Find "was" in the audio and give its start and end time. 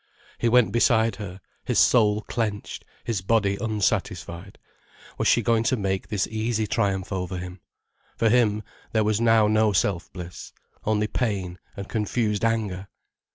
5.19-5.27, 9.03-9.21